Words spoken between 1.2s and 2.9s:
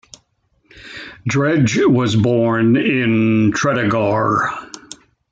Dredge was born